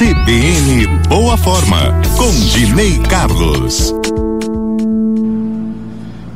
[0.00, 3.92] CBN Boa Forma, com Dinei Carlos.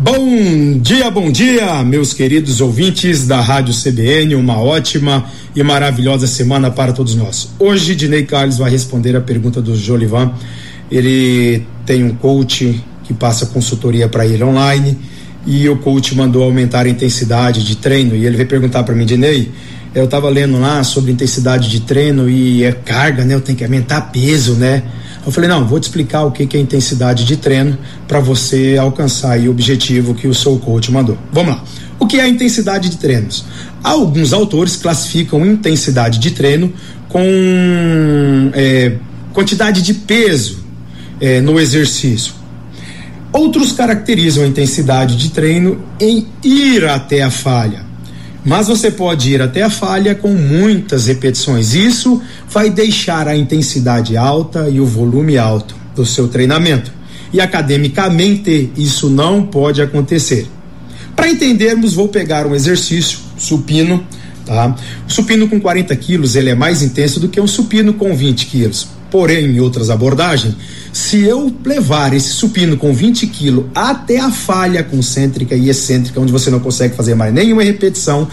[0.00, 4.34] Bom dia, bom dia, meus queridos ouvintes da Rádio CBN.
[4.34, 7.50] Uma ótima e maravilhosa semana para todos nós.
[7.56, 10.32] Hoje, Dinei Carlos vai responder a pergunta do Jolivan.
[10.90, 14.98] Ele tem um coach que passa consultoria para ele online
[15.46, 19.04] e o coach mandou aumentar a intensidade de treino e ele veio perguntar para mim,
[19.04, 19.50] Dinei,
[19.94, 23.34] eu estava lendo lá sobre intensidade de treino e é carga, né?
[23.34, 24.82] Eu tenho que aumentar peso, né?
[25.24, 28.76] Eu falei, não, vou te explicar o que, que é intensidade de treino para você
[28.80, 31.16] alcançar o objetivo que o seu coach mandou.
[31.32, 31.64] Vamos lá.
[31.98, 33.44] O que é a intensidade de treinos?
[33.84, 36.72] Alguns autores classificam intensidade de treino
[37.08, 38.94] com é,
[39.32, 40.64] quantidade de peso
[41.20, 42.41] é, no exercício.
[43.32, 47.92] Outros caracterizam a intensidade de treino em ir até a falha.
[48.44, 51.74] Mas você pode ir até a falha com muitas repetições.
[51.74, 56.92] Isso vai deixar a intensidade alta e o volume alto do seu treinamento.
[57.32, 60.46] E academicamente, isso não pode acontecer.
[61.16, 64.04] Para entendermos, vou pegar um exercício supino,
[64.44, 64.74] tá?
[65.08, 68.46] O supino com 40 quilos ele é mais intenso do que um supino com 20
[68.46, 68.88] quilos.
[69.10, 70.54] Porém, em outras abordagens,
[70.92, 76.30] se eu levar esse supino com 20 quilos até a falha concêntrica e excêntrica, onde
[76.30, 78.28] você não consegue fazer mais nenhuma repetição,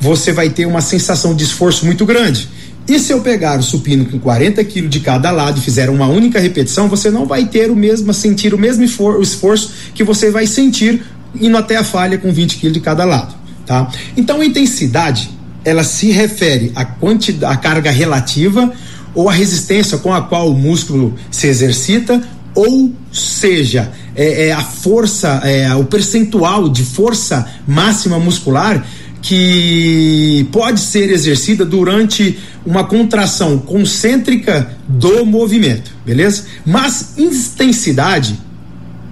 [0.00, 2.48] você vai ter uma sensação de esforço muito grande.
[2.88, 6.06] E se eu pegar o supino com 40 quilos de cada lado e fizer uma
[6.06, 10.46] única repetição, você não vai ter o mesmo, sentir o mesmo esforço que você vai
[10.46, 11.02] sentir
[11.40, 13.34] indo até a falha com 20 quilos de cada lado,
[13.64, 13.90] tá?
[14.16, 15.30] Então intensidade,
[15.64, 18.72] ela se refere à quantidade, à carga relativa
[19.16, 22.22] ou a resistência com a qual o músculo se exercita,
[22.54, 28.86] ou seja, é, é a força, é, o percentual de força máxima muscular
[29.22, 36.44] que pode ser exercida durante uma contração concêntrica do movimento, beleza?
[36.64, 38.38] Mas intensidade,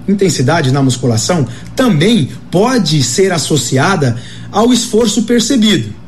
[0.07, 4.17] intensidade na musculação também pode ser associada
[4.53, 6.04] ao esforço percebido.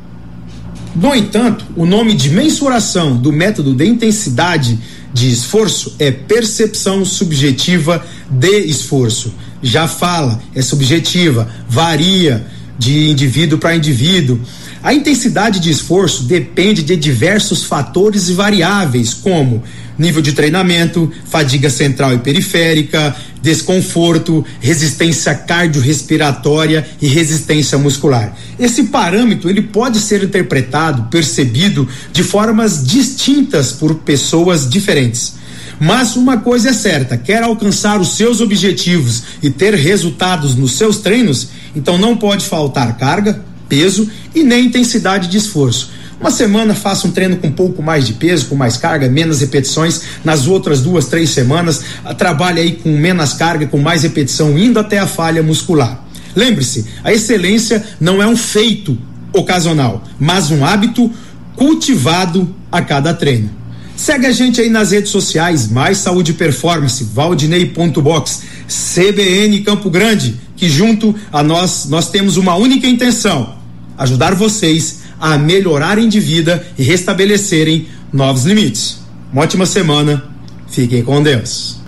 [0.97, 4.79] No entanto, o nome de mensuração do método de intensidade
[5.13, 9.31] de esforço é percepção subjetiva de esforço.
[9.61, 12.47] Já fala, é subjetiva, varia
[12.77, 14.39] de indivíduo para indivíduo.
[14.83, 19.63] A intensidade de esforço depende de diversos fatores e variáveis, como
[19.97, 28.35] nível de treinamento, fadiga central e periférica, desconforto, resistência cardiorrespiratória e resistência muscular.
[28.59, 35.35] Esse parâmetro ele pode ser interpretado, percebido de formas distintas por pessoas diferentes.
[35.79, 40.97] Mas uma coisa é certa: quer alcançar os seus objetivos e ter resultados nos seus
[40.97, 45.91] treinos, então não pode faltar carga, peso e nem intensidade de esforço.
[46.19, 49.39] Uma semana faça um treino com um pouco mais de peso, com mais carga, menos
[49.39, 50.01] repetições.
[50.23, 51.83] Nas outras duas, três semanas,
[52.17, 56.03] trabalhe aí com menos carga, com mais repetição, indo até a falha muscular.
[56.35, 58.97] Lembre-se, a excelência não é um feito
[59.31, 61.11] ocasional, mas um hábito
[61.55, 63.51] cultivado a cada treino.
[63.97, 70.69] Segue a gente aí nas redes sociais, Mais Saúde Performance, Valdinei.box, CBN Campo Grande, que
[70.69, 73.55] junto a nós, nós temos uma única intenção:
[73.97, 78.99] ajudar vocês a melhorarem de vida e restabelecerem novos limites.
[79.33, 80.23] Uma ótima semana,
[80.69, 81.79] fiquem com Deus.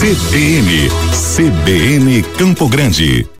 [0.00, 0.88] CBN,
[1.36, 3.24] CBN Campo Grande.